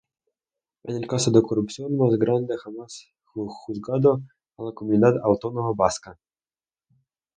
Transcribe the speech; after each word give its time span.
Es 0.81 0.95
el 0.95 1.05
caso 1.05 1.29
de 1.29 1.43
corrupción 1.43 1.95
más 1.95 2.17
grande 2.17 2.57
jamás 2.57 3.05
juzgado 3.23 4.23
en 4.57 4.65
la 4.65 4.71
Comunidad 4.73 5.13
Autónoma 5.23 5.73
Vasca. 5.75 6.17